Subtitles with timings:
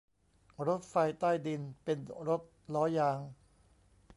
[0.67, 1.97] รถไฟใต้ดินเป็น
[2.27, 2.41] รถ
[2.73, 3.19] ล้อยาง